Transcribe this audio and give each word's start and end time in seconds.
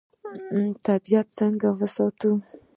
طبیعت 0.85 1.27
څنګه 1.39 1.67
وساتو؟ 1.79 2.31